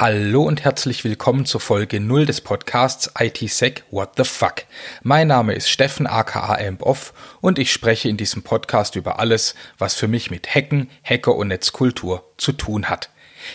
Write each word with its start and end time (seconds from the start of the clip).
Hallo 0.00 0.44
und 0.44 0.64
herzlich 0.64 1.04
willkommen 1.04 1.44
zur 1.44 1.60
Folge 1.60 2.00
0 2.00 2.24
des 2.24 2.40
Podcasts 2.40 3.12
ITSec 3.18 3.84
What 3.90 4.12
the 4.16 4.24
Fuck. 4.24 4.64
Mein 5.02 5.28
Name 5.28 5.52
ist 5.52 5.68
Steffen 5.68 6.06
aka 6.06 6.54
AmpOff 6.54 7.12
und 7.42 7.58
ich 7.58 7.70
spreche 7.70 8.08
in 8.08 8.16
diesem 8.16 8.42
Podcast 8.42 8.96
über 8.96 9.18
alles, 9.18 9.54
was 9.76 9.94
für 9.94 10.08
mich 10.08 10.30
mit 10.30 10.54
Hacken, 10.54 10.88
Hacker 11.04 11.36
und 11.36 11.48
Netzkultur 11.48 12.24
zu 12.38 12.52
tun 12.52 12.88
hat. 12.88 13.10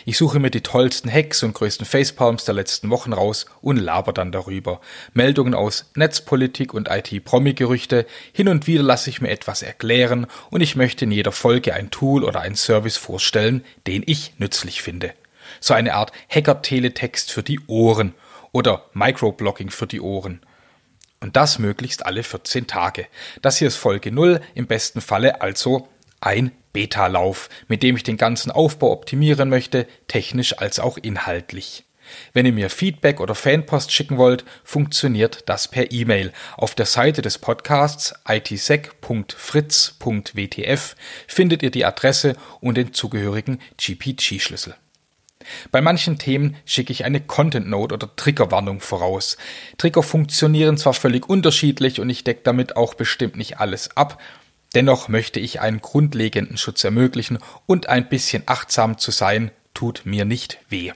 Ich 0.06 0.20
suche 0.20 0.40
mir 0.40 0.52
die 0.52 0.62
tollsten 0.62 1.12
Hacks 1.12 1.42
und 1.42 1.56
größten 1.56 1.88
Facepalms 1.88 2.46
der 2.46 2.54
letzten 2.54 2.92
Wochen 2.92 3.14
raus 3.14 3.48
und 3.62 3.78
laber 3.78 4.14
dann 4.14 4.32
darüber. 4.32 4.82
Meldungen 5.16 5.56
aus 5.56 5.90
Netzpolitik 5.96 6.76
und 6.76 6.90
IT-Promi-Gerüchte. 6.92 8.06
Hin 8.34 8.50
und 8.50 8.68
wieder 8.68 8.84
lasse 8.84 9.10
ich 9.10 9.20
mir 9.20 9.32
etwas 9.32 9.64
erklären 9.64 10.28
und 10.52 10.62
ich 10.62 10.76
möchte 10.76 11.06
in 11.06 11.12
jeder 11.12 11.32
Folge 11.32 11.74
ein 11.74 11.90
Tool 11.90 12.24
oder 12.24 12.42
ein 12.42 12.54
Service 12.54 12.98
vorstellen, 12.98 13.66
den 13.88 14.04
ich 14.06 14.34
nützlich 14.38 14.84
finde. 14.84 15.16
So 15.68 15.74
eine 15.74 15.96
Art 15.96 16.12
Hacker-Teletext 16.30 17.32
für 17.32 17.42
die 17.42 17.60
Ohren 17.66 18.14
oder 18.52 18.86
Microblocking 18.94 19.72
für 19.72 19.88
die 19.88 20.00
Ohren. 20.00 20.42
Und 21.22 21.36
das 21.36 21.58
möglichst 21.58 22.06
alle 22.06 22.22
14 22.22 22.68
Tage. 22.68 23.08
Das 23.42 23.58
hier 23.58 23.70
ist 23.70 23.78
Folge 23.78 24.12
0, 24.12 24.42
im 24.54 24.68
besten 24.68 25.02
Falle 25.02 25.42
also 25.42 25.88
ein 26.22 26.52
Beta-Lauf, 26.72 27.50
mit 27.68 27.82
dem 27.82 27.96
ich 27.96 28.04
den 28.04 28.18
ganzen 28.18 28.52
Aufbau 28.52 28.92
optimieren 28.92 29.50
möchte, 29.50 29.88
technisch 30.08 30.56
als 30.60 30.80
auch 30.80 31.00
inhaltlich. 31.00 31.86
Wenn 32.34 32.46
ihr 32.46 32.54
mir 32.54 32.70
Feedback 32.70 33.20
oder 33.20 33.34
Fanpost 33.34 33.92
schicken 33.92 34.20
wollt, 34.20 34.46
funktioniert 34.64 35.50
das 35.50 35.68
per 35.68 35.92
E-Mail. 35.92 36.32
Auf 36.58 36.76
der 36.76 36.86
Seite 36.86 37.24
des 37.24 37.40
Podcasts 37.40 38.14
itsec.fritz.wtf 38.28 40.96
findet 41.26 41.64
ihr 41.64 41.72
die 41.72 41.86
Adresse 41.86 42.36
und 42.62 42.78
den 42.78 42.94
zugehörigen 42.94 43.60
GPG-Schlüssel. 43.78 44.76
Bei 45.72 45.82
manchen 45.82 46.18
Themen 46.18 46.56
schicke 46.66 46.92
ich 46.92 47.06
eine 47.06 47.22
Content 47.22 47.68
Note 47.68 47.94
oder 47.94 48.16
Triggerwarnung 48.16 48.80
voraus. 48.80 49.38
Trigger 49.78 50.04
funktionieren 50.04 50.78
zwar 50.78 50.94
völlig 50.94 51.28
unterschiedlich 51.28 52.00
und 52.00 52.10
ich 52.10 52.24
decke 52.24 52.42
damit 52.44 52.78
auch 52.78 52.94
bestimmt 52.94 53.36
nicht 53.36 53.60
alles 53.60 53.96
ab, 53.96 54.22
dennoch 54.74 55.08
möchte 55.08 55.40
ich 55.40 55.62
einen 55.62 55.82
grundlegenden 55.82 56.58
Schutz 56.58 56.84
ermöglichen 56.84 57.40
und 57.66 57.88
ein 57.90 58.10
bisschen 58.10 58.44
achtsam 58.46 58.98
zu 58.98 59.12
sein, 59.12 59.52
tut 59.74 60.02
mir 60.06 60.26
nicht 60.26 60.60
weh. 60.70 60.92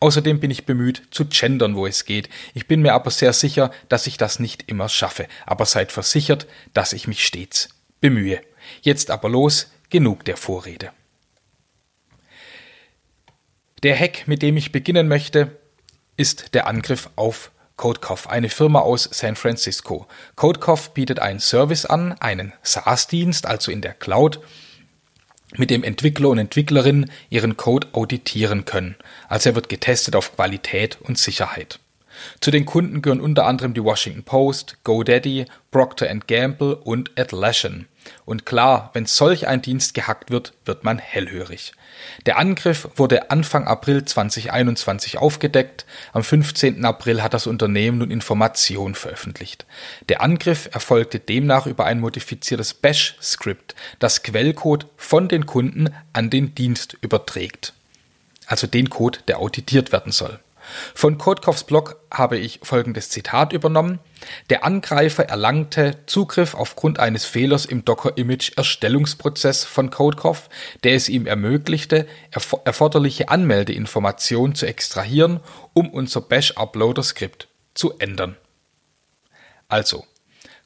Außerdem 0.00 0.40
bin 0.40 0.50
ich 0.50 0.66
bemüht 0.66 1.02
zu 1.10 1.26
gendern, 1.26 1.74
wo 1.76 1.86
es 1.86 2.04
geht. 2.04 2.28
Ich 2.52 2.66
bin 2.66 2.82
mir 2.82 2.94
aber 2.94 3.10
sehr 3.10 3.32
sicher, 3.32 3.70
dass 3.88 4.06
ich 4.06 4.16
das 4.16 4.38
nicht 4.38 4.68
immer 4.68 4.88
schaffe. 4.88 5.26
Aber 5.46 5.66
seid 5.66 5.90
versichert, 5.90 6.46
dass 6.74 6.92
ich 6.92 7.08
mich 7.08 7.24
stets 7.24 7.70
bemühe. 8.00 8.40
Jetzt 8.82 9.10
aber 9.10 9.28
los, 9.28 9.72
genug 9.90 10.24
der 10.24 10.36
Vorrede. 10.36 10.90
Der 13.84 14.00
Hack, 14.00 14.26
mit 14.26 14.40
dem 14.40 14.56
ich 14.56 14.72
beginnen 14.72 15.08
möchte, 15.08 15.58
ist 16.16 16.54
der 16.54 16.66
Angriff 16.66 17.10
auf 17.16 17.50
CodeCoff, 17.76 18.30
eine 18.30 18.48
Firma 18.48 18.80
aus 18.80 19.06
San 19.12 19.36
Francisco. 19.36 20.06
CodeCoff 20.36 20.94
bietet 20.94 21.18
einen 21.18 21.38
Service 21.38 21.84
an, 21.84 22.12
einen 22.18 22.54
SaaS-Dienst, 22.62 23.44
also 23.44 23.70
in 23.70 23.82
der 23.82 23.92
Cloud, 23.92 24.40
mit 25.56 25.68
dem 25.68 25.84
Entwickler 25.84 26.30
und 26.30 26.38
Entwicklerinnen 26.38 27.10
ihren 27.28 27.58
Code 27.58 27.88
auditieren 27.92 28.64
können. 28.64 28.96
Also 29.28 29.50
er 29.50 29.54
wird 29.54 29.68
getestet 29.68 30.16
auf 30.16 30.34
Qualität 30.34 30.96
und 31.02 31.18
Sicherheit. 31.18 31.78
Zu 32.40 32.50
den 32.50 32.64
Kunden 32.64 33.02
gehören 33.02 33.20
unter 33.20 33.46
anderem 33.46 33.74
die 33.74 33.82
Washington 33.82 34.24
Post, 34.24 34.78
GoDaddy, 34.84 35.46
Procter 35.70 36.14
Gamble 36.26 36.76
und 36.76 37.10
Atlassian. 37.18 37.86
Und 38.24 38.46
klar, 38.46 38.90
wenn 38.92 39.06
solch 39.06 39.46
ein 39.46 39.62
Dienst 39.62 39.94
gehackt 39.94 40.30
wird, 40.30 40.52
wird 40.64 40.84
man 40.84 40.98
hellhörig. 40.98 41.72
Der 42.26 42.38
Angriff 42.38 42.88
wurde 42.96 43.30
Anfang 43.30 43.66
April 43.66 44.04
2021 44.04 45.18
aufgedeckt. 45.18 45.86
Am 46.12 46.22
15. 46.22 46.84
April 46.84 47.22
hat 47.22 47.34
das 47.34 47.46
Unternehmen 47.46 47.98
nun 47.98 48.10
Informationen 48.10 48.94
veröffentlicht. 48.94 49.66
Der 50.08 50.20
Angriff 50.22 50.68
erfolgte 50.72 51.18
demnach 51.18 51.66
über 51.66 51.86
ein 51.86 52.00
modifiziertes 52.00 52.74
Bash-Skript, 52.74 53.74
das 53.98 54.22
Quellcode 54.22 54.86
von 54.96 55.28
den 55.28 55.46
Kunden 55.46 55.94
an 56.12 56.30
den 56.30 56.54
Dienst 56.54 56.96
überträgt. 57.00 57.72
Also 58.46 58.66
den 58.66 58.90
Code, 58.90 59.20
der 59.26 59.38
auditiert 59.38 59.92
werden 59.92 60.12
soll. 60.12 60.38
Von 60.94 61.18
Kotkopfs 61.18 61.64
Blog 61.64 62.00
habe 62.10 62.38
ich 62.38 62.60
folgendes 62.62 63.10
Zitat 63.10 63.52
übernommen. 63.52 64.00
Der 64.50 64.64
Angreifer 64.64 65.28
erlangte 65.28 65.98
Zugriff 66.06 66.54
aufgrund 66.54 66.98
eines 66.98 67.24
Fehlers 67.24 67.66
im 67.66 67.84
Docker-Image-Erstellungsprozess 67.84 69.64
von 69.64 69.90
Codekopf, 69.90 70.48
der 70.82 70.94
es 70.94 71.08
ihm 71.08 71.26
ermöglichte, 71.26 72.06
erforderliche 72.64 73.28
Anmeldeinformationen 73.28 74.54
zu 74.54 74.66
extrahieren, 74.66 75.40
um 75.72 75.90
unser 75.90 76.20
Bash-Uploader-Skript 76.20 77.48
zu 77.74 77.98
ändern. 77.98 78.36
Also, 79.68 80.04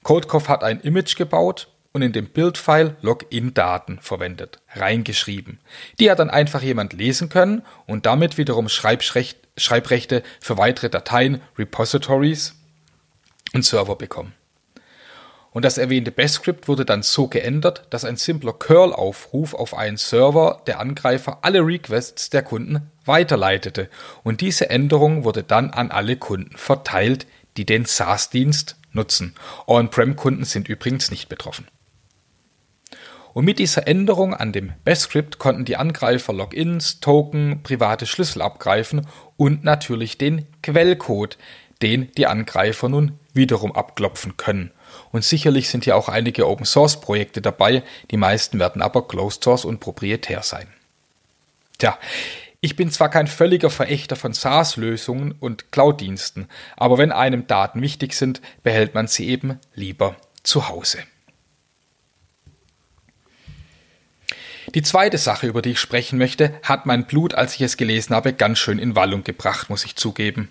Codekopf 0.02 0.48
hat 0.48 0.62
ein 0.62 0.80
Image 0.80 1.16
gebaut, 1.16 1.68
und 1.92 2.02
in 2.02 2.12
dem 2.12 2.26
Bildfile 2.26 2.96
Login-Daten 3.02 3.98
verwendet, 4.00 4.60
reingeschrieben. 4.74 5.58
Die 5.98 6.10
hat 6.10 6.18
dann 6.18 6.30
einfach 6.30 6.62
jemand 6.62 6.92
lesen 6.92 7.28
können 7.28 7.62
und 7.86 8.06
damit 8.06 8.38
wiederum 8.38 8.68
Schreibrecht, 8.68 9.47
Schreibrechte 9.58 10.22
für 10.40 10.58
weitere 10.58 10.90
Dateien, 10.90 11.40
Repositories 11.58 12.54
und 13.54 13.64
Server 13.64 13.96
bekommen. 13.96 14.34
Und 15.50 15.64
das 15.64 15.78
erwähnte 15.78 16.12
Bash-Script 16.12 16.68
wurde 16.68 16.84
dann 16.84 17.02
so 17.02 17.26
geändert, 17.26 17.86
dass 17.90 18.04
ein 18.04 18.16
simpler 18.16 18.52
Curl-Aufruf 18.52 19.54
auf 19.54 19.74
einen 19.74 19.96
Server 19.96 20.62
der 20.66 20.78
Angreifer 20.78 21.38
alle 21.42 21.60
Requests 21.60 22.30
der 22.30 22.42
Kunden 22.42 22.90
weiterleitete. 23.06 23.88
Und 24.22 24.40
diese 24.40 24.68
Änderung 24.68 25.24
wurde 25.24 25.42
dann 25.42 25.70
an 25.70 25.90
alle 25.90 26.16
Kunden 26.16 26.56
verteilt, 26.56 27.26
die 27.56 27.64
den 27.64 27.86
SaaS-Dienst 27.86 28.76
nutzen. 28.92 29.34
On-Prem-Kunden 29.66 30.44
sind 30.44 30.68
übrigens 30.68 31.10
nicht 31.10 31.28
betroffen. 31.28 31.66
Und 33.32 33.44
mit 33.44 33.58
dieser 33.58 33.86
Änderung 33.86 34.34
an 34.34 34.52
dem 34.52 34.72
Bash-Script 34.84 35.38
konnten 35.38 35.64
die 35.64 35.76
Angreifer 35.76 36.32
Logins, 36.32 37.00
Token, 37.00 37.62
private 37.62 38.06
Schlüssel 38.06 38.42
abgreifen 38.42 39.06
und 39.38 39.64
natürlich 39.64 40.18
den 40.18 40.44
Quellcode, 40.62 41.38
den 41.80 42.12
die 42.18 42.26
Angreifer 42.26 42.90
nun 42.90 43.18
wiederum 43.32 43.72
abklopfen 43.72 44.36
können. 44.36 44.72
Und 45.12 45.24
sicherlich 45.24 45.70
sind 45.70 45.84
hier 45.84 45.96
auch 45.96 46.10
einige 46.10 46.46
Open 46.46 46.66
Source 46.66 47.00
Projekte 47.00 47.40
dabei, 47.40 47.82
die 48.10 48.16
meisten 48.18 48.58
werden 48.58 48.82
aber 48.82 49.08
Closed 49.08 49.42
Source 49.42 49.64
und 49.64 49.80
proprietär 49.80 50.42
sein. 50.42 50.66
Tja, 51.78 51.96
ich 52.60 52.74
bin 52.74 52.90
zwar 52.90 53.08
kein 53.08 53.28
völliger 53.28 53.70
Verächter 53.70 54.16
von 54.16 54.32
SaaS-Lösungen 54.32 55.32
und 55.38 55.70
Cloud-Diensten, 55.70 56.48
aber 56.76 56.98
wenn 56.98 57.12
einem 57.12 57.46
Daten 57.46 57.80
wichtig 57.80 58.14
sind, 58.14 58.42
behält 58.64 58.94
man 58.94 59.06
sie 59.06 59.28
eben 59.28 59.60
lieber 59.74 60.16
zu 60.42 60.68
Hause. 60.68 60.98
Die 64.74 64.82
zweite 64.82 65.16
Sache, 65.18 65.46
über 65.46 65.62
die 65.62 65.70
ich 65.70 65.80
sprechen 65.80 66.18
möchte, 66.18 66.52
hat 66.62 66.84
mein 66.84 67.06
Blut, 67.06 67.34
als 67.34 67.54
ich 67.54 67.62
es 67.62 67.76
gelesen 67.76 68.14
habe, 68.14 68.32
ganz 68.32 68.58
schön 68.58 68.78
in 68.78 68.94
Wallung 68.94 69.24
gebracht, 69.24 69.70
muss 69.70 69.84
ich 69.84 69.96
zugeben. 69.96 70.50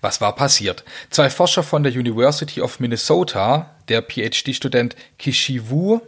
Was 0.00 0.20
war 0.20 0.34
passiert? 0.34 0.84
Zwei 1.10 1.30
Forscher 1.30 1.62
von 1.62 1.82
der 1.82 1.92
University 1.92 2.60
of 2.60 2.80
Minnesota, 2.80 3.74
der 3.88 4.02
PhD-Student 4.02 4.94
Kishi 5.18 5.68
Wu 5.68 6.00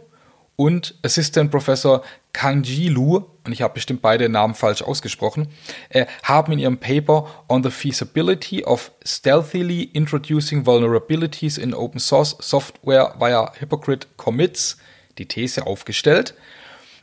und 0.55 0.95
Assistant 1.03 1.51
Professor 1.51 2.03
Kangji 2.33 2.89
Lu, 2.89 3.25
und 3.45 3.51
ich 3.51 3.61
habe 3.61 3.73
bestimmt 3.73 4.01
beide 4.01 4.29
Namen 4.29 4.53
falsch 4.53 4.81
ausgesprochen, 4.81 5.47
äh, 5.89 6.05
haben 6.23 6.53
in 6.53 6.59
ihrem 6.59 6.77
Paper 6.77 7.27
on 7.47 7.63
the 7.63 7.71
feasibility 7.71 8.63
of 8.63 8.91
stealthily 9.05 9.83
introducing 9.93 10.65
vulnerabilities 10.65 11.57
in 11.57 11.73
open 11.73 11.99
source 11.99 12.37
software 12.39 13.15
via 13.19 13.51
hypocrite 13.59 14.07
commits 14.17 14.77
die 15.17 15.27
These 15.27 15.65
aufgestellt, 15.65 16.35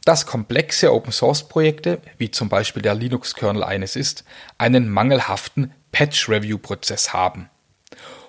dass 0.06 0.25
komplexe 0.25 0.93
Open-Source-Projekte, 0.93 2.00
wie 2.17 2.31
zum 2.31 2.49
Beispiel 2.49 2.81
der 2.81 2.94
Linux-Kernel 2.94 3.64
eines 3.64 3.97
ist, 3.97 4.25
einen 4.56 4.88
mangelhaften 4.88 5.75
Patch-Review-Prozess 5.91 7.12
haben. 7.12 7.50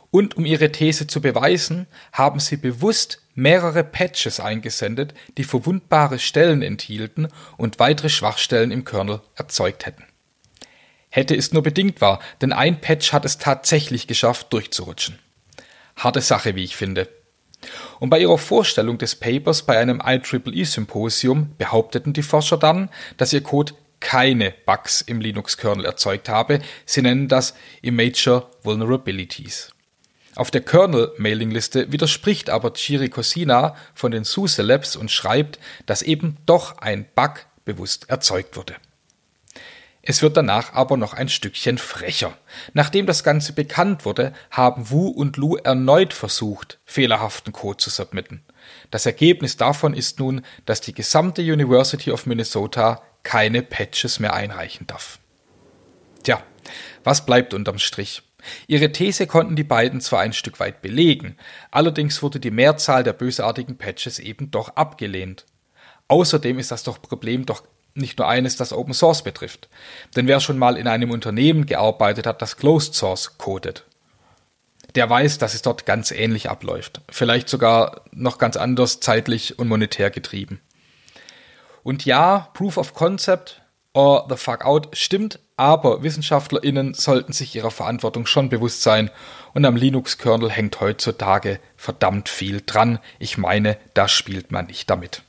Und 0.10 0.38
um 0.38 0.46
ihre 0.46 0.72
These 0.72 1.06
zu 1.06 1.22
beweisen, 1.22 1.86
haben 2.12 2.40
sie 2.40 2.58
bewusst 2.58 3.22
mehrere 3.36 3.84
Patches 3.84 4.40
eingesendet, 4.40 5.14
die 5.38 5.44
verwundbare 5.44 6.18
Stellen 6.18 6.64
enthielten 6.64 7.28
und 7.58 7.78
weitere 7.78 8.10
Schwachstellen 8.10 8.72
im 8.72 8.84
Kernel 8.84 9.22
erzeugt 9.36 9.86
hätten. 9.86 10.04
Hätte 11.10 11.36
ist 11.36 11.54
nur 11.54 11.62
bedingt 11.62 12.02
wahr, 12.02 12.20
denn 12.42 12.54
ein 12.54 12.82
Patch 12.82 13.14
hat 13.14 13.24
es 13.24 13.38
tatsächlich 13.38 14.08
geschafft, 14.08 14.52
durchzurutschen. 14.52 15.20
Harte 15.96 16.22
Sache, 16.22 16.56
wie 16.56 16.64
ich 16.64 16.76
finde. 16.76 17.08
Und 18.00 18.10
bei 18.10 18.20
ihrer 18.20 18.38
Vorstellung 18.38 18.98
des 18.98 19.16
Papers 19.16 19.64
bei 19.64 19.78
einem 19.78 20.02
IEEE-Symposium 20.06 21.56
behaupteten 21.58 22.14
die 22.14 22.24
Forscher 22.24 22.58
dann, 22.58 22.90
dass 23.18 23.34
ihr 23.34 23.42
Code 23.42 23.74
keine 24.00 24.54
Bugs 24.66 25.02
im 25.02 25.22
Linux-Kernel 25.22 25.86
erzeugt 25.86 26.30
habe. 26.30 26.60
Sie 26.86 27.02
nennen 27.02 27.28
das 27.28 27.56
Immature 27.82 28.50
Vulnerabilities. 28.64 29.72
Auf 30.36 30.52
der 30.52 30.62
Kernel-Mailingliste 30.62 31.92
widerspricht 31.92 32.52
aber 32.52 32.74
Chiri 32.74 33.10
Cosina 33.10 33.76
von 33.96 34.12
den 34.12 34.24
SUSE 34.24 34.62
Labs 34.62 34.96
und 34.96 35.10
schreibt, 35.10 35.58
dass 35.88 36.04
eben 36.04 36.38
doch 36.46 36.78
ein 36.78 37.08
Bug 37.16 37.48
bewusst 37.66 38.08
erzeugt 38.10 38.56
wurde. 38.56 38.76
Es 40.10 40.22
wird 40.22 40.38
danach 40.38 40.72
aber 40.72 40.96
noch 40.96 41.14
ein 41.14 41.28
Stückchen 41.28 41.78
frecher. 41.78 42.38
Nachdem 42.72 43.06
das 43.06 43.26
Ganze 43.26 43.52
bekannt 43.52 44.06
wurde, 44.06 44.32
haben 44.52 44.90
Wu 44.90 45.10
und 45.10 45.36
Lu 45.36 45.58
erneut 45.58 46.14
versucht, 46.14 46.80
fehlerhaften 46.86 47.52
Code 47.52 47.76
zu 47.76 47.90
submitten. 47.90 48.42
Das 48.90 49.06
Ergebnis 49.06 49.58
davon 49.58 49.94
ist 49.94 50.18
nun, 50.18 50.46
dass 50.66 50.80
die 50.80 50.94
gesamte 50.94 51.42
University 51.42 52.10
of 52.10 52.26
Minnesota 52.26 53.02
keine 53.24 53.62
Patches 53.62 54.22
mehr 54.22 54.34
einreichen 54.34 54.88
darf. 54.88 55.20
Tja, 56.24 56.42
was 57.04 57.26
bleibt 57.26 57.54
unterm 57.54 57.78
Strich? 57.78 58.24
Ihre 58.68 58.94
These 58.94 59.28
konnten 59.28 59.58
die 59.58 59.66
beiden 59.66 60.00
zwar 60.00 60.22
ein 60.22 60.32
Stück 60.32 60.62
weit 60.62 60.82
belegen, 60.82 61.36
allerdings 61.70 62.24
wurde 62.24 62.40
die 62.40 62.52
Mehrzahl 62.52 63.04
der 63.04 63.12
bösartigen 63.12 63.78
Patches 63.78 64.20
eben 64.20 64.52
doch 64.52 64.70
abgelehnt. 64.70 65.46
Außerdem 66.08 66.60
ist 66.60 66.72
das 66.72 66.84
doch 66.84 67.02
Problem 67.02 67.46
doch 67.46 67.64
nicht 67.98 68.18
nur 68.18 68.28
eines, 68.28 68.56
das 68.56 68.74
Open 68.74 68.94
Source 68.94 69.24
betrifft. 69.24 69.70
Denn 70.16 70.28
wer 70.28 70.40
schon 70.40 70.58
mal 70.58 70.78
in 70.78 70.88
einem 70.88 71.12
Unternehmen 71.12 71.66
gearbeitet 71.66 72.26
hat, 72.28 72.42
das 72.42 72.58
Closed 72.58 72.94
Source 72.94 73.38
codet, 73.38 73.84
der 74.96 75.10
weiß, 75.10 75.38
dass 75.38 75.54
es 75.54 75.62
dort 75.62 75.86
ganz 75.86 76.12
ähnlich 76.12 76.50
abläuft. 76.50 77.02
Vielleicht 77.10 77.50
sogar 77.50 78.02
noch 78.12 78.38
ganz 78.38 78.58
anders 78.58 79.00
zeitlich 79.00 79.60
und 79.60 79.68
monetär 79.68 80.10
getrieben. 80.10 80.62
Und 81.84 82.06
ja, 82.06 82.50
Proof 82.54 82.78
of 82.78 82.94
Concept 82.94 83.62
or 83.94 84.28
the 84.30 84.38
fuck 84.38 84.66
out 84.66 84.90
stimmt, 84.94 85.40
aber 85.56 86.04
WissenschaftlerInnen 86.04 86.94
sollten 86.94 87.34
sich 87.34 87.56
ihrer 87.56 87.72
Verantwortung 87.72 88.26
schon 88.26 88.50
bewusst 88.50 88.84
sein 88.84 89.10
und 89.54 89.66
am 89.66 89.76
Linux-Kernel 89.76 90.52
hängt 90.52 90.80
heutzutage 90.82 91.60
verdammt 91.76 92.30
viel 92.30 92.62
dran. 92.66 93.00
Ich 93.18 93.38
meine, 93.38 93.78
da 93.96 94.08
spielt 94.08 94.52
man 94.52 94.68
nicht 94.68 94.90
damit. 94.90 95.24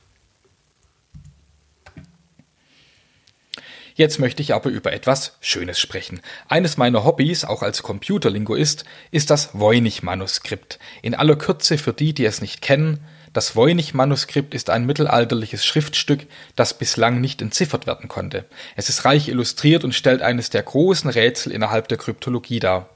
Jetzt 3.99 4.17
möchte 4.17 4.41
ich 4.41 4.53
aber 4.53 4.69
über 4.69 4.93
etwas 4.93 5.33
Schönes 5.41 5.77
sprechen. 5.77 6.21
Eines 6.47 6.77
meiner 6.77 7.03
Hobbys, 7.03 7.43
auch 7.43 7.61
als 7.61 7.83
Computerlinguist, 7.83 8.85
ist 9.11 9.29
das 9.29 9.49
Voynich-Manuskript. 9.51 10.79
In 11.01 11.15
aller 11.15 11.35
Kürze 11.35 11.77
für 11.77 11.91
die, 11.91 12.13
die 12.13 12.23
es 12.23 12.39
nicht 12.39 12.61
kennen, 12.61 13.01
das 13.33 13.57
Voynich-Manuskript 13.57 14.53
ist 14.53 14.69
ein 14.69 14.85
mittelalterliches 14.85 15.65
Schriftstück, 15.65 16.27
das 16.55 16.77
bislang 16.77 17.19
nicht 17.19 17.41
entziffert 17.41 17.87
werden 17.87 18.07
konnte. 18.07 18.45
Es 18.77 18.87
ist 18.87 19.03
reich 19.03 19.27
illustriert 19.27 19.83
und 19.83 19.93
stellt 19.93 20.21
eines 20.21 20.49
der 20.49 20.63
großen 20.63 21.09
Rätsel 21.09 21.51
innerhalb 21.51 21.89
der 21.89 21.97
Kryptologie 21.97 22.61
dar. 22.61 22.87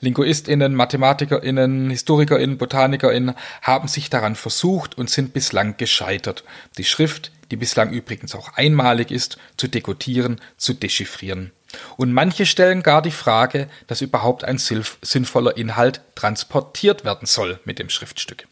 LinguistInnen, 0.00 0.74
MathematikerInnen, 0.74 1.88
HistorikerInnen, 1.88 2.58
BotanikerInnen 2.58 3.36
haben 3.62 3.86
sich 3.86 4.10
daran 4.10 4.34
versucht 4.34 4.98
und 4.98 5.08
sind 5.08 5.32
bislang 5.32 5.76
gescheitert. 5.76 6.42
Die 6.78 6.84
Schrift 6.84 7.30
die 7.50 7.56
bislang 7.56 7.90
übrigens 7.90 8.34
auch 8.34 8.54
einmalig 8.54 9.10
ist, 9.10 9.38
zu 9.56 9.68
dekodieren, 9.68 10.40
zu 10.56 10.74
dechiffrieren. 10.74 11.52
Und 11.96 12.12
manche 12.12 12.46
stellen 12.46 12.82
gar 12.82 13.02
die 13.02 13.10
Frage, 13.10 13.68
dass 13.86 14.00
überhaupt 14.00 14.44
ein 14.44 14.58
sinnvoller 14.58 15.56
Inhalt 15.56 16.00
transportiert 16.14 17.04
werden 17.04 17.26
soll 17.26 17.60
mit 17.64 17.78
dem 17.78 17.90
Schriftstück. 17.90 18.48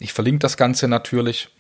Ich 0.00 0.12
verlinke 0.12 0.40
das 0.40 0.56
Ganze 0.56 0.88
natürlich 0.88 1.50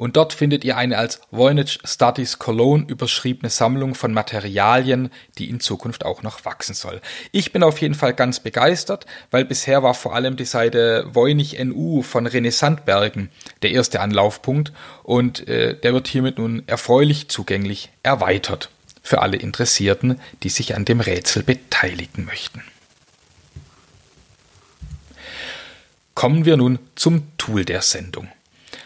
und 0.00 0.16
dort 0.16 0.32
findet 0.32 0.64
ihr 0.64 0.78
eine 0.78 0.96
als 0.96 1.20
Voynich 1.30 1.78
Studies 1.84 2.38
Cologne 2.38 2.86
überschriebene 2.88 3.50
Sammlung 3.50 3.94
von 3.94 4.14
Materialien, 4.14 5.10
die 5.36 5.50
in 5.50 5.60
Zukunft 5.60 6.06
auch 6.06 6.22
noch 6.22 6.46
wachsen 6.46 6.74
soll. 6.74 7.02
Ich 7.32 7.52
bin 7.52 7.62
auf 7.62 7.82
jeden 7.82 7.94
Fall 7.94 8.14
ganz 8.14 8.40
begeistert, 8.40 9.04
weil 9.30 9.44
bisher 9.44 9.82
war 9.82 9.92
vor 9.92 10.14
allem 10.14 10.36
die 10.36 10.46
Seite 10.46 11.04
Voynich 11.12 11.62
NU 11.62 12.00
von 12.00 12.26
René 12.26 12.50
Sandbergen 12.50 13.28
der 13.60 13.72
erste 13.72 14.00
Anlaufpunkt 14.00 14.72
und 15.02 15.46
äh, 15.48 15.78
der 15.78 15.92
wird 15.92 16.08
hiermit 16.08 16.38
nun 16.38 16.62
erfreulich 16.66 17.28
zugänglich 17.28 17.90
erweitert 18.02 18.70
für 19.02 19.20
alle 19.20 19.36
Interessierten, 19.36 20.18
die 20.42 20.48
sich 20.48 20.74
an 20.76 20.86
dem 20.86 21.00
Rätsel 21.00 21.42
beteiligen 21.42 22.24
möchten. 22.24 22.64
Kommen 26.14 26.46
wir 26.46 26.56
nun 26.56 26.78
zum 26.94 27.36
Tool 27.36 27.66
der 27.66 27.82
Sendung 27.82 28.28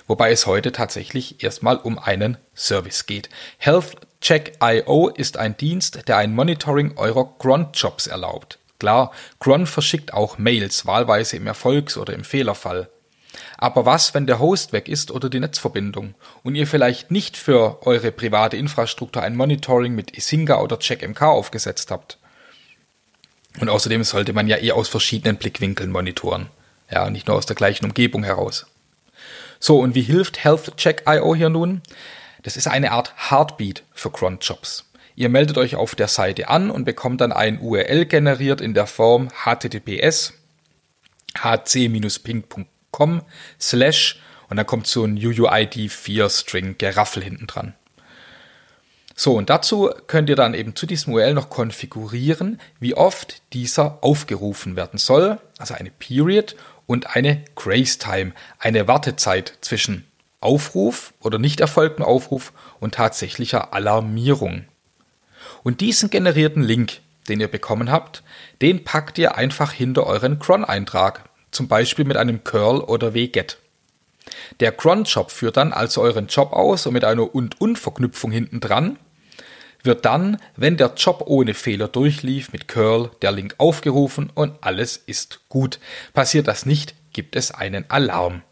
wobei 0.06 0.31
es 0.33 0.47
heute 0.47 0.73
tatsächlich 0.73 1.43
erstmal 1.43 1.77
um 1.77 1.99
einen 1.99 2.37
Service 2.55 3.06
geht. 3.06 3.29
HealthCheck.io 3.59 5.09
ist 5.09 5.37
ein 5.37 5.56
Dienst, 5.56 6.09
der 6.09 6.17
ein 6.17 6.35
Monitoring 6.35 6.97
eurer 6.97 7.33
Cron-Jobs 7.39 8.06
erlaubt. 8.06 8.59
Klar, 8.79 9.12
Cron 9.41 9.67
verschickt 9.67 10.12
auch 10.12 10.37
Mails, 10.39 10.87
wahlweise 10.87 11.37
im 11.37 11.47
Erfolgs- 11.47 11.97
oder 11.97 12.12
im 12.12 12.25
Fehlerfall. 12.25 12.91
Aber 13.56 13.87
was, 13.87 14.15
wenn 14.15 14.27
der 14.27 14.39
Host 14.39 14.73
weg 14.73 14.89
ist 14.89 15.11
oder 15.11 15.31
die 15.31 15.41
Netzverbindung 15.41 16.15
und 16.43 16.55
ihr 16.55 16.67
vielleicht 16.67 17.11
nicht 17.11 17.37
für 17.37 17.87
eure 17.87 18.12
private 18.12 18.56
Infrastruktur 18.56 19.23
ein 19.23 19.37
Monitoring 19.37 19.95
mit 19.95 20.17
Isinga 20.17 20.61
oder 20.61 20.79
CheckMK 20.79 21.23
aufgesetzt 21.23 21.91
habt? 21.91 22.19
Und 23.61 23.69
außerdem 23.69 24.03
sollte 24.05 24.33
man 24.33 24.49
ja 24.49 24.59
eh 24.59 24.73
aus 24.73 24.89
verschiedenen 24.89 25.37
Blickwinkeln 25.37 25.91
monitoren. 25.91 26.49
Ja, 26.91 27.09
nicht 27.11 27.29
nur 27.29 27.37
aus 27.37 27.47
der 27.47 27.56
gleichen 27.56 27.85
Umgebung 27.85 28.25
heraus. 28.25 28.67
So, 29.59 29.79
und 29.79 29.95
wie 29.95 30.03
hilft 30.03 30.45
HealthCheck.io 30.45 31.35
hier 31.35 31.49
nun? 31.49 31.83
Das 32.43 32.56
ist 32.56 32.67
eine 32.67 32.93
Art 32.93 33.15
Heartbeat 33.31 33.83
für 33.93 34.11
Cronjobs. 34.11 34.85
Ihr 35.17 35.29
meldet 35.29 35.58
euch 35.58 35.77
auf 35.77 35.94
der 35.94 36.08
Seite 36.08 36.49
an 36.49 36.70
und 36.70 36.84
bekommt 36.84 37.20
dann 37.20 37.32
ein 37.32 37.61
URL 37.61 38.05
generiert 38.05 38.61
in 38.61 38.75
der 38.75 38.87
Form 38.87 39.31
https 39.44 40.34
hc-ping.com 41.41 43.23
slash 43.61 44.20
und 44.49 44.56
dann 44.56 44.67
kommt 44.67 44.87
so 44.87 45.05
ein 45.05 45.17
UUID 45.17 45.91
4 45.91 46.29
String 46.29 46.77
Geraffel 46.79 47.23
hinten 47.23 47.46
dran. 47.46 47.75
So, 49.17 49.34
und 49.34 49.49
dazu 49.49 49.91
könnt 50.08 50.29
ihr 50.29 50.37
dann 50.37 50.55
eben 50.55 50.75
zu 50.75 50.87
diesem 50.87 51.15
URL 51.15 51.34
noch 51.34 51.49
konfigurieren, 51.49 52.61
wie 52.81 52.94
oft 52.94 53.43
dieser 53.53 53.99
aufgerufen 54.03 54.75
werden 54.75 54.99
soll, 54.99 55.39
also 55.58 55.75
eine 55.75 55.91
Period 55.91 56.56
und 56.86 57.17
eine 57.17 57.44
Grace 57.55 57.98
Time, 57.98 58.32
eine 58.58 58.88
Wartezeit 58.88 59.58
zwischen 59.60 60.06
Aufruf 60.41 61.14
oder 61.20 61.38
nicht 61.38 61.60
erfolgtem 61.60 62.05
Aufruf 62.05 62.53
und 62.81 62.94
tatsächlicher 62.94 63.72
Alarmierung. 63.72 64.67
Und 65.62 65.81
diesen 65.81 66.10
generierten 66.10 66.62
Link, 66.62 67.00
den 67.29 67.41
ihr 67.41 67.48
bekommen 67.48 67.91
habt, 67.91 68.22
den 68.60 68.84
packt 68.84 69.19
ihr 69.19 69.36
einfach 69.36 69.72
hinter 69.72 70.06
euren 70.06 70.38
cron-Eintrag, 70.38 71.24
zum 71.50 71.69
Beispiel 71.69 72.05
mit 72.05 72.19
einem 72.19 72.44
curl 72.44 72.81
oder 72.81 73.14
wget. 73.14 73.58
Der 74.60 74.72
cron-Job 74.72 75.31
führt 75.31 75.56
dann 75.56 75.72
also 75.72 76.03
euren 76.03 76.26
Job 76.26 76.53
aus 76.53 76.86
und 76.86 76.93
mit 76.93 77.05
einer 77.05 77.34
und-und-Verknüpfung 77.34 78.31
hinten 78.31 78.60
dran 78.60 78.98
wird 79.84 80.05
dann, 80.05 80.38
wenn 80.56 80.76
der 80.76 80.94
Job 80.96 81.24
ohne 81.26 81.55
Fehler 81.55 81.88
durchlief, 81.88 82.53
mit 82.53 82.69
curl 82.69 83.10
der 83.22 83.32
Link 83.32 83.55
aufgerufen 83.58 84.31
und 84.34 84.56
alles 84.62 84.96
ist 84.96 85.41
gut. 85.48 85.79
Passiert 86.12 86.48
das 86.48 86.67
nicht, 86.67 86.94
gibt 87.12 87.36
es 87.36 87.50
einen 87.50 87.88
Alarm. 87.91 88.43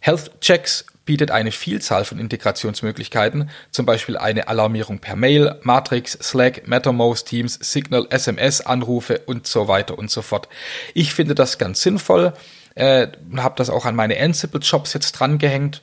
Health 0.00 0.40
Checks 0.40 0.86
bietet 1.04 1.30
eine 1.30 1.52
Vielzahl 1.52 2.04
von 2.04 2.18
Integrationsmöglichkeiten, 2.18 3.50
zum 3.70 3.84
Beispiel 3.84 4.16
eine 4.16 4.48
Alarmierung 4.48 5.00
per 5.00 5.16
Mail, 5.16 5.58
Matrix, 5.62 6.12
Slack, 6.12 6.66
Mattermost, 6.66 7.26
Teams, 7.26 7.58
Signal, 7.60 8.06
SMS, 8.10 8.60
Anrufe 8.60 9.20
und 9.26 9.46
so 9.46 9.68
weiter 9.68 9.98
und 9.98 10.10
so 10.10 10.22
fort. 10.22 10.48
Ich 10.94 11.12
finde 11.12 11.34
das 11.34 11.58
ganz 11.58 11.82
sinnvoll, 11.82 12.32
äh, 12.76 13.08
habe 13.36 13.54
das 13.56 13.70
auch 13.70 13.84
an 13.84 13.96
meine 13.96 14.18
Ansible-Jobs 14.18 14.94
jetzt 14.94 15.12
drangehängt 15.12 15.82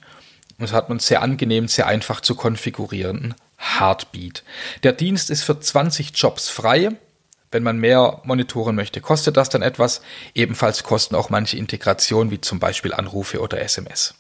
und 0.58 0.66
es 0.66 0.74
hat 0.74 0.90
man 0.90 1.00
sehr 1.00 1.22
angenehm, 1.22 1.68
sehr 1.68 1.88
einfach 1.88 2.22
zu 2.22 2.34
konfigurieren 2.36 3.36
Heartbeat. 3.58 4.44
Der 4.84 4.94
Dienst 4.94 5.30
ist 5.30 5.44
für 5.44 5.60
20 5.60 6.12
Jobs 6.16 6.50
frei. 6.50 6.92
Wenn 7.52 7.64
man 7.64 7.78
mehr 7.78 8.22
monitoren 8.26 8.76
möchte, 8.76 9.02
kostet 9.02 9.38
das 9.38 9.50
dann 9.50 9.62
etwas. 9.62 10.02
Ebenfalls 10.34 10.84
kosten 10.84 11.16
auch 11.16 11.30
manche 11.30 11.58
Integrationen, 11.58 12.30
wie 12.30 12.42
zum 12.42 12.60
Beispiel 12.60 12.94
Anrufe 12.94 13.40
oder 13.40 13.62
SMS. 13.62 14.16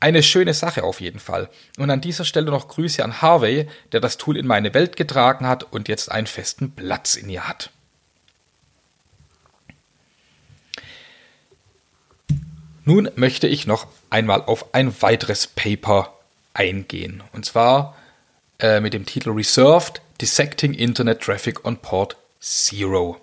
Eine 0.00 0.22
schöne 0.22 0.54
Sache 0.54 0.82
auf 0.82 1.00
jeden 1.00 1.20
Fall. 1.20 1.48
Und 1.78 1.90
an 1.90 2.00
dieser 2.00 2.24
Stelle 2.24 2.50
noch 2.50 2.68
Grüße 2.68 3.04
an 3.04 3.20
Harvey, 3.20 3.68
der 3.92 4.00
das 4.00 4.16
Tool 4.16 4.36
in 4.36 4.46
meine 4.46 4.74
Welt 4.74 4.96
getragen 4.96 5.46
hat 5.46 5.62
und 5.62 5.88
jetzt 5.88 6.10
einen 6.10 6.26
festen 6.26 6.72
Platz 6.72 7.16
in 7.16 7.28
ihr 7.28 7.46
hat. 7.46 7.70
Nun 12.84 13.10
möchte 13.14 13.46
ich 13.46 13.66
noch 13.66 13.86
einmal 14.08 14.42
auf 14.42 14.74
ein 14.74 15.02
weiteres 15.02 15.46
Paper 15.46 16.14
eingehen. 16.54 17.22
Und 17.32 17.44
zwar 17.44 17.94
äh, 18.60 18.80
mit 18.80 18.94
dem 18.94 19.06
Titel 19.06 19.30
Reserved 19.30 20.00
Dissecting 20.20 20.74
Internet 20.74 21.20
Traffic 21.20 21.64
on 21.64 21.78
Port 21.78 22.16
Zero. 22.40 23.20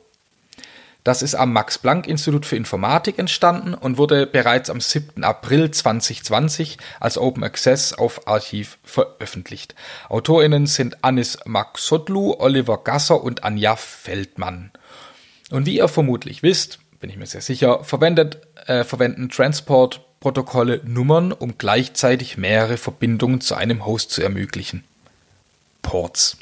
Das 1.08 1.22
ist 1.22 1.36
am 1.36 1.54
Max-Planck-Institut 1.54 2.46
für 2.46 2.58
Informatik 2.58 3.18
entstanden 3.18 3.74
und 3.74 3.98
wurde 3.98 4.28
bereits 4.28 4.70
am 4.70 4.82
7. 4.82 5.24
April 5.24 5.72
2020 5.72 6.78
als 7.00 7.18
Open 7.18 7.46
Access 7.46 7.94
auf 7.94 8.28
Archiv 8.28 8.78
veröffentlicht. 8.84 9.74
AutorInnen 10.10 10.68
sind 10.68 11.06
Anis 11.06 11.38
Maxodlu, 11.46 12.36
Oliver 12.40 12.80
Gasser 12.84 13.24
und 13.24 13.46
Anja 13.46 13.78
Feldmann. 13.78 14.72
Und 15.50 15.66
wie 15.66 15.78
ihr 15.78 15.88
vermutlich 15.88 16.44
wisst, 16.44 16.80
bin 17.00 17.10
ich 17.10 17.16
mir 17.16 17.26
sehr 17.26 17.40
sicher, 17.40 17.86
verwendet, 17.86 18.40
äh, 18.66 18.84
verwenden 18.84 19.30
Transport-Protokolle 19.30 20.82
Nummern, 20.84 21.32
um 21.32 21.58
gleichzeitig 21.58 22.38
mehrere 22.38 22.76
Verbindungen 22.76 23.40
zu 23.40 23.56
einem 23.56 23.86
Host 23.86 24.12
zu 24.12 24.22
ermöglichen. 24.22 24.84
Ports. 25.88 26.38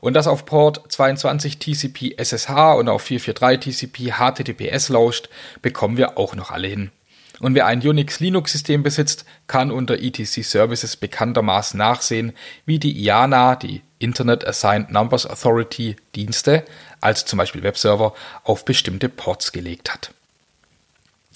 Und 0.00 0.14
das 0.14 0.26
auf 0.26 0.44
Port 0.44 0.92
22 0.92 1.58
TCP 1.58 2.16
SSH 2.18 2.74
und 2.74 2.88
auf 2.88 3.02
443 3.02 3.76
TCP 3.76 4.12
HTTPS 4.18 4.88
lauscht, 4.88 5.28
bekommen 5.62 5.96
wir 5.96 6.18
auch 6.18 6.34
noch 6.34 6.50
alle 6.50 6.66
hin. 6.66 6.90
Und 7.38 7.54
wer 7.54 7.66
ein 7.66 7.80
Unix-Linux-System 7.80 8.82
besitzt, 8.82 9.24
kann 9.46 9.70
unter 9.70 9.98
ETC 10.00 10.42
Services 10.44 10.96
bekanntermaßen 10.96 11.78
nachsehen, 11.78 12.32
wie 12.64 12.80
die 12.80 12.98
IANA, 13.04 13.54
die 13.54 13.82
Internet 14.00 14.44
Assigned 14.44 14.90
Numbers 14.90 15.26
Authority 15.26 15.94
Dienste, 16.16 16.64
also 17.00 17.24
zum 17.24 17.36
Beispiel 17.36 17.62
Webserver, 17.62 18.14
auf 18.42 18.64
bestimmte 18.64 19.08
Ports 19.08 19.52
gelegt 19.52 19.92
hat. 19.94 20.12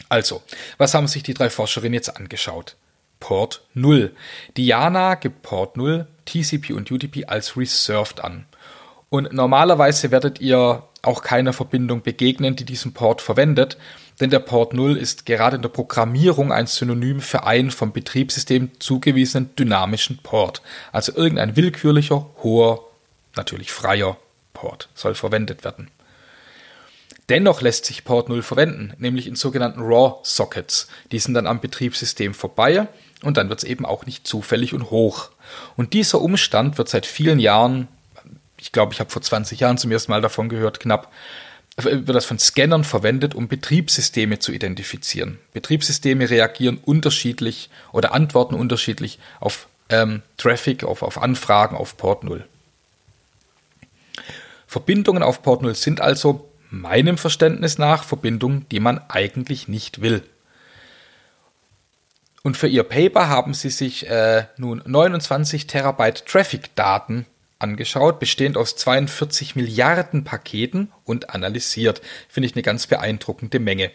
Also, 0.08 0.42
was 0.78 0.94
haben 0.94 1.06
sich 1.06 1.22
die 1.22 1.34
drei 1.34 1.48
Forscherinnen 1.48 1.94
jetzt 1.94 2.16
angeschaut? 2.16 2.74
Port 3.20 3.62
0. 3.74 4.12
Diana 4.56 5.14
gibt 5.14 5.42
Port 5.42 5.76
0, 5.76 6.08
TCP 6.30 6.72
und 6.72 6.90
UDP 6.90 7.26
als 7.26 7.56
reserved 7.56 8.22
an. 8.22 8.46
Und 9.08 9.32
normalerweise 9.32 10.10
werdet 10.10 10.40
ihr 10.40 10.84
auch 11.02 11.22
keiner 11.22 11.52
Verbindung 11.52 12.02
begegnen, 12.02 12.56
die 12.56 12.64
diesen 12.64 12.92
Port 12.92 13.20
verwendet, 13.20 13.76
denn 14.20 14.30
der 14.30 14.38
Port 14.38 14.74
0 14.74 14.96
ist 14.96 15.26
gerade 15.26 15.56
in 15.56 15.62
der 15.62 15.70
Programmierung 15.70 16.52
ein 16.52 16.66
Synonym 16.66 17.20
für 17.20 17.44
einen 17.44 17.70
vom 17.70 17.92
Betriebssystem 17.92 18.70
zugewiesenen 18.78 19.54
dynamischen 19.56 20.18
Port. 20.18 20.62
Also 20.92 21.14
irgendein 21.16 21.56
willkürlicher, 21.56 22.26
hoher, 22.42 22.84
natürlich 23.34 23.72
freier 23.72 24.16
Port 24.52 24.90
soll 24.94 25.14
verwendet 25.14 25.64
werden. 25.64 25.90
Dennoch 27.30 27.62
lässt 27.62 27.86
sich 27.86 28.04
Port 28.04 28.28
0 28.28 28.42
verwenden, 28.42 28.92
nämlich 28.98 29.26
in 29.26 29.36
sogenannten 29.36 29.80
RAW 29.80 30.18
Sockets. 30.24 30.88
Die 31.12 31.18
sind 31.18 31.34
dann 31.34 31.46
am 31.46 31.60
Betriebssystem 31.60 32.34
vorbei 32.34 32.88
und 33.22 33.36
dann 33.36 33.48
wird 33.48 33.62
es 33.62 33.68
eben 33.68 33.84
auch 33.84 34.06
nicht 34.06 34.26
zufällig 34.26 34.72
und 34.74 34.90
hoch. 34.90 35.30
Und 35.76 35.92
dieser 35.92 36.20
Umstand 36.20 36.78
wird 36.78 36.88
seit 36.88 37.06
vielen 37.06 37.38
Jahren, 37.38 37.88
ich 38.58 38.72
glaube, 38.72 38.92
ich 38.92 39.00
habe 39.00 39.10
vor 39.10 39.22
20 39.22 39.60
Jahren 39.60 39.78
zum 39.78 39.90
ersten 39.90 40.12
Mal 40.12 40.20
davon 40.20 40.48
gehört, 40.48 40.80
knapp, 40.80 41.10
wird 41.76 42.08
das 42.08 42.24
von 42.24 42.38
Scannern 42.38 42.84
verwendet, 42.84 43.34
um 43.34 43.48
Betriebssysteme 43.48 44.38
zu 44.38 44.52
identifizieren. 44.52 45.38
Betriebssysteme 45.52 46.28
reagieren 46.28 46.78
unterschiedlich 46.78 47.70
oder 47.92 48.12
antworten 48.12 48.54
unterschiedlich 48.54 49.18
auf 49.38 49.68
ähm, 49.88 50.22
Traffic, 50.36 50.84
auf, 50.84 51.02
auf 51.02 51.20
Anfragen 51.22 51.76
auf 51.76 51.96
Port 51.96 52.24
0. 52.24 52.44
Verbindungen 54.66 55.22
auf 55.22 55.42
Port 55.42 55.62
0 55.62 55.74
sind 55.74 56.00
also 56.00 56.48
meinem 56.70 57.18
Verständnis 57.18 57.78
nach 57.78 58.04
Verbindungen, 58.04 58.66
die 58.70 58.80
man 58.80 58.98
eigentlich 59.08 59.66
nicht 59.66 60.00
will. 60.00 60.22
Und 62.42 62.56
für 62.56 62.68
ihr 62.68 62.84
Paper 62.84 63.28
haben 63.28 63.52
sie 63.52 63.70
sich 63.70 64.08
äh, 64.08 64.44
nun 64.56 64.82
29 64.86 65.66
Terabyte 65.66 66.24
Traffic-Daten 66.26 67.26
angeschaut, 67.60 68.18
bestehend 68.18 68.56
aus 68.56 68.74
42 68.76 69.54
Milliarden 69.54 70.24
Paketen 70.24 70.90
und 71.04 71.30
analysiert. 71.30 72.00
Finde 72.28 72.48
ich 72.48 72.54
eine 72.54 72.62
ganz 72.62 72.86
beeindruckende 72.86 73.60
Menge. 73.60 73.90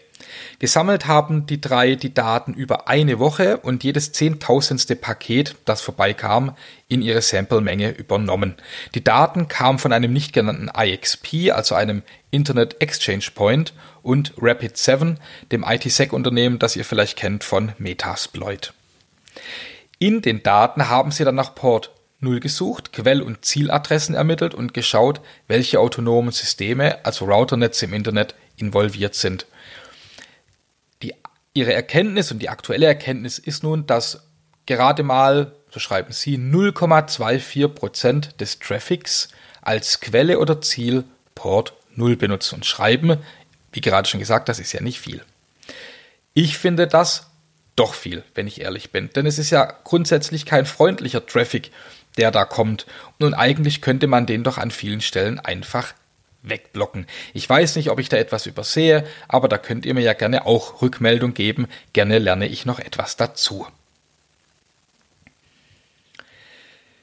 Gesammelt 0.58 1.06
haben 1.06 1.46
die 1.46 1.60
drei 1.60 1.94
die 1.94 2.14
Daten 2.14 2.54
über 2.54 2.88
eine 2.88 3.18
Woche 3.18 3.58
und 3.58 3.84
jedes 3.84 4.12
zehntausendste 4.12 4.96
Paket, 4.96 5.56
das 5.64 5.82
vorbeikam, 5.82 6.56
in 6.88 7.02
ihre 7.02 7.20
Sample-Menge 7.20 7.90
übernommen. 7.90 8.54
Die 8.94 9.04
Daten 9.04 9.48
kamen 9.48 9.78
von 9.78 9.92
einem 9.92 10.12
nicht 10.12 10.32
genannten 10.32 10.70
IXP, 10.74 11.50
also 11.52 11.74
einem 11.74 12.02
Internet 12.30 12.80
Exchange 12.80 13.26
Point 13.34 13.74
und 14.02 14.34
Rapid7, 14.34 15.16
dem 15.52 15.64
ITSEC-Unternehmen, 15.64 16.58
das 16.58 16.76
ihr 16.76 16.84
vielleicht 16.84 17.18
kennt 17.18 17.44
von 17.44 17.72
Metasploit. 17.78 18.72
In 19.98 20.22
den 20.22 20.42
Daten 20.42 20.88
haben 20.88 21.10
sie 21.10 21.24
dann 21.24 21.34
nach 21.34 21.54
Port 21.54 21.90
0 22.26 22.40
gesucht, 22.40 22.92
Quell- 22.92 23.22
und 23.22 23.44
Zieladressen 23.44 24.14
ermittelt 24.14 24.54
und 24.54 24.74
geschaut, 24.74 25.20
welche 25.48 25.80
autonomen 25.80 26.32
Systeme, 26.32 27.04
also 27.04 27.24
Routernetze 27.24 27.86
im 27.86 27.94
Internet, 27.94 28.34
involviert 28.56 29.14
sind. 29.14 29.46
Die, 31.02 31.14
ihre 31.54 31.72
Erkenntnis 31.72 32.32
und 32.32 32.40
die 32.40 32.48
aktuelle 32.48 32.86
Erkenntnis 32.86 33.38
ist 33.38 33.62
nun, 33.62 33.86
dass 33.86 34.22
gerade 34.66 35.02
mal, 35.02 35.52
so 35.70 35.80
schreiben 35.80 36.12
sie, 36.12 36.36
0,24% 36.36 38.36
des 38.36 38.58
Traffics 38.58 39.28
als 39.62 40.00
Quelle 40.00 40.38
oder 40.38 40.60
Ziel 40.60 41.04
Port 41.34 41.72
0 41.94 42.16
benutzen 42.16 42.56
und 42.56 42.66
schreiben, 42.66 43.18
wie 43.72 43.80
gerade 43.80 44.08
schon 44.08 44.20
gesagt, 44.20 44.48
das 44.48 44.58
ist 44.58 44.72
ja 44.72 44.82
nicht 44.82 45.00
viel. 45.00 45.22
Ich 46.34 46.58
finde 46.58 46.86
das 46.86 47.30
doch 47.76 47.94
viel, 47.94 48.24
wenn 48.34 48.46
ich 48.46 48.60
ehrlich 48.60 48.90
bin. 48.90 49.10
Denn 49.14 49.26
es 49.26 49.38
ist 49.38 49.50
ja 49.50 49.72
grundsätzlich 49.84 50.46
kein 50.46 50.66
freundlicher 50.66 51.24
Traffic, 51.24 51.70
der 52.16 52.30
da 52.30 52.44
kommt. 52.44 52.86
Und 53.18 53.34
eigentlich 53.34 53.82
könnte 53.82 54.06
man 54.06 54.26
den 54.26 54.42
doch 54.42 54.58
an 54.58 54.70
vielen 54.70 55.00
Stellen 55.02 55.38
einfach 55.38 55.94
wegblocken. 56.42 57.06
Ich 57.34 57.48
weiß 57.48 57.76
nicht, 57.76 57.90
ob 57.90 57.98
ich 57.98 58.08
da 58.08 58.16
etwas 58.16 58.46
übersehe, 58.46 59.06
aber 59.28 59.48
da 59.48 59.58
könnt 59.58 59.84
ihr 59.84 59.94
mir 59.94 60.02
ja 60.02 60.14
gerne 60.14 60.46
auch 60.46 60.80
Rückmeldung 60.80 61.34
geben. 61.34 61.66
Gerne 61.92 62.18
lerne 62.18 62.46
ich 62.46 62.66
noch 62.66 62.78
etwas 62.78 63.16
dazu. 63.16 63.66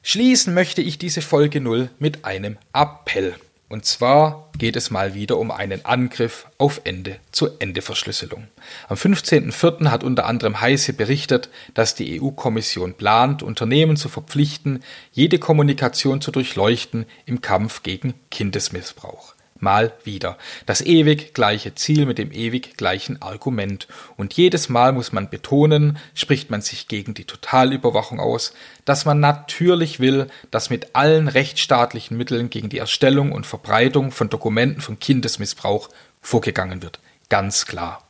Schließen 0.01 0.53
möchte 0.53 0.81
ich 0.81 0.97
diese 0.97 1.21
Folge 1.21 1.61
0 1.61 1.89
mit 1.99 2.25
einem 2.25 2.57
Appell. 2.73 3.35
Und 3.73 3.85
zwar 3.85 4.51
geht 4.55 4.75
es 4.75 4.91
mal 4.91 5.15
wieder 5.15 5.39
um 5.39 5.49
einen 5.49 5.83
Angriff 5.83 6.45
auf 6.59 6.81
Ende-zu-Ende-Verschlüsselung. 6.83 8.45
Am 8.87 8.97
15.04. 8.97 9.89
hat 9.89 10.03
unter 10.03 10.27
anderem 10.27 10.61
Heise 10.61 10.93
berichtet, 10.93 11.49
dass 11.73 11.95
die 11.95 12.21
EU-Kommission 12.21 12.93
plant, 12.93 13.41
Unternehmen 13.41 13.97
zu 13.97 14.09
verpflichten, 14.09 14.83
jede 15.11 15.39
Kommunikation 15.39 16.21
zu 16.21 16.29
durchleuchten 16.29 17.07
im 17.25 17.41
Kampf 17.41 17.81
gegen 17.81 18.13
Kindesmissbrauch 18.29 19.33
mal 19.63 19.93
wieder. 20.03 20.37
Das 20.67 20.81
ewig 20.81 21.33
gleiche 21.33 21.73
Ziel 21.73 22.05
mit 22.05 22.19
dem 22.19 22.31
ewig 22.31 22.77
gleichen 22.77 23.21
Argument. 23.21 23.87
Und 24.15 24.33
jedes 24.33 24.69
Mal 24.69 24.93
muss 24.93 25.11
man 25.11 25.29
betonen, 25.29 25.97
spricht 26.13 26.51
man 26.51 26.61
sich 26.61 26.87
gegen 26.87 27.15
die 27.15 27.25
Totalüberwachung 27.25 28.19
aus, 28.19 28.53
dass 28.85 29.05
man 29.05 29.19
natürlich 29.19 29.99
will, 29.99 30.27
dass 30.51 30.69
mit 30.69 30.95
allen 30.95 31.27
rechtsstaatlichen 31.27 32.15
Mitteln 32.15 32.51
gegen 32.51 32.69
die 32.69 32.77
Erstellung 32.77 33.31
und 33.31 33.47
Verbreitung 33.47 34.11
von 34.11 34.29
Dokumenten 34.29 34.81
von 34.81 34.99
Kindesmissbrauch 34.99 35.89
vorgegangen 36.21 36.83
wird. 36.83 36.99
Ganz 37.29 37.65
klar 37.65 38.03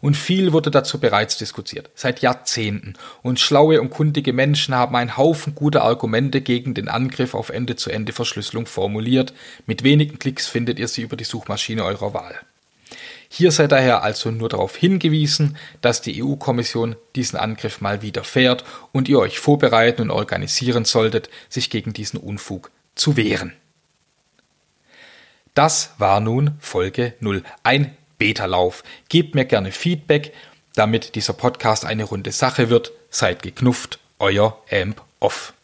und 0.00 0.16
viel 0.16 0.52
wurde 0.52 0.70
dazu 0.70 0.98
bereits 1.00 1.38
diskutiert, 1.38 1.90
seit 1.94 2.20
Jahrzehnten. 2.20 2.94
Und 3.22 3.40
schlaue 3.40 3.80
und 3.80 3.90
kundige 3.90 4.32
Menschen 4.32 4.74
haben 4.74 4.96
einen 4.96 5.16
Haufen 5.16 5.54
guter 5.54 5.82
Argumente 5.82 6.40
gegen 6.40 6.74
den 6.74 6.88
Angriff 6.88 7.34
auf 7.34 7.50
Ende-zu-Ende-Verschlüsselung 7.50 8.66
formuliert. 8.66 9.32
Mit 9.66 9.82
wenigen 9.82 10.18
Klicks 10.18 10.46
findet 10.46 10.78
ihr 10.78 10.88
sie 10.88 11.02
über 11.02 11.16
die 11.16 11.24
Suchmaschine 11.24 11.84
eurer 11.84 12.14
Wahl. 12.14 12.40
Hier 13.28 13.50
sei 13.50 13.66
daher 13.66 14.02
also 14.02 14.30
nur 14.30 14.48
darauf 14.48 14.76
hingewiesen, 14.76 15.56
dass 15.80 16.00
die 16.00 16.22
EU-Kommission 16.22 16.96
diesen 17.16 17.38
Angriff 17.38 17.80
mal 17.80 18.02
wieder 18.02 18.24
fährt 18.24 18.64
und 18.92 19.08
ihr 19.08 19.18
euch 19.18 19.38
vorbereiten 19.38 20.02
und 20.02 20.10
organisieren 20.10 20.84
solltet, 20.84 21.28
sich 21.48 21.70
gegen 21.70 21.92
diesen 21.92 22.20
Unfug 22.20 22.70
zu 22.94 23.16
wehren. 23.16 23.52
Das 25.54 25.94
war 25.98 26.20
nun 26.20 26.56
Folge 26.60 27.14
0. 27.20 27.42
Ein 27.62 27.96
Beta-Lauf. 28.18 28.82
Gebt 29.08 29.34
mir 29.34 29.44
gerne 29.44 29.72
Feedback, 29.72 30.32
damit 30.74 31.14
dieser 31.14 31.32
Podcast 31.32 31.84
eine 31.84 32.04
runde 32.04 32.32
Sache 32.32 32.70
wird. 32.70 32.92
Seid 33.10 33.42
geknufft, 33.42 33.98
euer 34.18 34.62
Amp 34.70 35.02
Off. 35.20 35.55